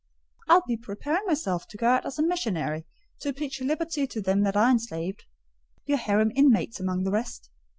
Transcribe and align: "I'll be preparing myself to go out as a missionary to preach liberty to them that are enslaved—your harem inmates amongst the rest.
"I'll 0.49 0.63
be 0.67 0.77
preparing 0.77 1.27
myself 1.27 1.67
to 1.67 1.77
go 1.77 1.85
out 1.85 2.07
as 2.07 2.17
a 2.17 2.23
missionary 2.23 2.87
to 3.19 3.31
preach 3.33 3.61
liberty 3.61 4.07
to 4.07 4.19
them 4.19 4.41
that 4.45 4.57
are 4.57 4.71
enslaved—your 4.71 5.99
harem 5.99 6.31
inmates 6.35 6.79
amongst 6.79 7.05
the 7.05 7.11
rest. 7.11 7.51